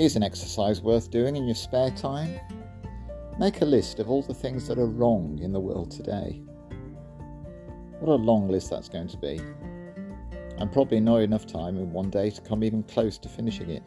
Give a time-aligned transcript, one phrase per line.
[0.00, 2.40] Here's an exercise worth doing in your spare time.
[3.38, 6.40] Make a list of all the things that are wrong in the world today.
[7.98, 9.42] What a long list that's going to be.
[10.56, 13.82] And probably not enough time in one day to come even close to finishing it.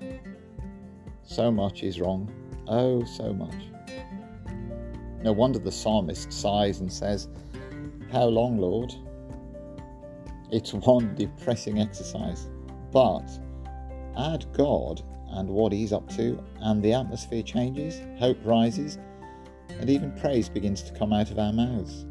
[1.23, 2.31] So much is wrong.
[2.67, 3.63] Oh, so much.
[5.23, 7.27] No wonder the psalmist sighs and says,
[8.11, 8.93] How long, Lord?
[10.51, 12.51] It's one depressing exercise.
[12.91, 13.27] But
[14.17, 18.97] add God and what He's up to, and the atmosphere changes, hope rises,
[19.69, 22.05] and even praise begins to come out of our mouths.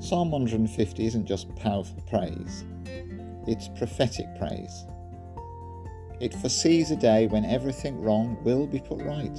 [0.00, 2.64] Psalm 150 isn't just powerful praise,
[3.46, 4.86] it's prophetic praise.
[6.20, 9.38] It foresees a day when everything wrong will be put right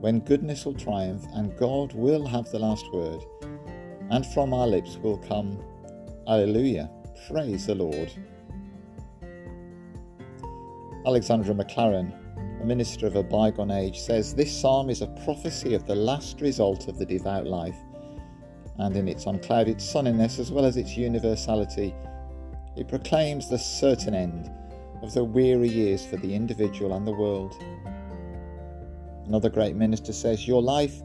[0.00, 3.24] when goodness will triumph and God will have the last word,
[4.10, 5.58] and from our lips will come,
[6.28, 6.90] Alleluia,
[7.28, 8.12] praise the Lord.
[11.06, 12.12] Alexander Maclaren,
[12.60, 16.40] a minister of a bygone age, says this psalm is a prophecy of the last
[16.40, 17.76] result of the devout life,
[18.78, 21.94] and in its unclouded sunniness as well as its universality,
[22.76, 24.50] it proclaims the certain end
[25.00, 27.54] of the weary years for the individual and the world.
[29.26, 31.02] Another great minister says, Your life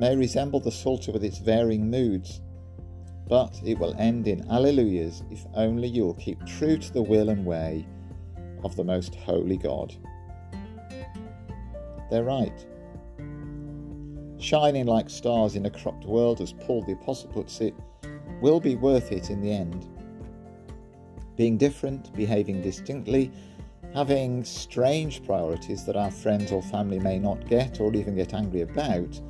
[0.00, 2.40] may resemble the Psalter with its varying moods,
[3.28, 7.28] but it will end in Alleluias if only you will keep true to the will
[7.28, 7.86] and way
[8.64, 9.94] of the most holy God.
[12.10, 12.66] They're right.
[14.38, 17.74] Shining like stars in a corrupt world, as Paul the Apostle puts it,
[18.40, 19.88] will be worth it in the end.
[21.36, 23.30] Being different, behaving distinctly,
[23.94, 28.62] having strange priorities that our friends or family may not get or even get angry
[28.62, 29.20] about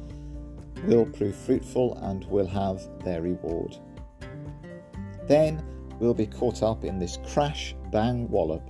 [0.86, 3.76] will prove fruitful and will have their reward.
[5.28, 5.62] Then
[6.00, 8.68] we'll be caught up in this crash bang wallop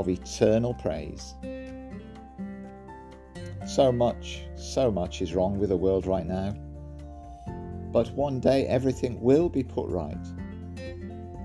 [0.00, 1.34] of eternal praise.
[3.66, 6.54] So much, so much is wrong with the world right now.
[7.92, 10.26] But one day everything will be put right.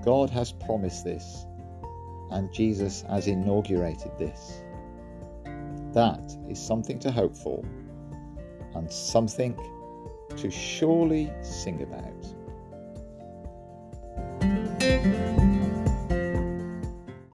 [0.03, 1.45] God has promised this
[2.31, 4.61] and Jesus has inaugurated this.
[5.93, 7.63] That is something to hope for
[8.75, 9.57] and something
[10.35, 12.40] to surely sing about.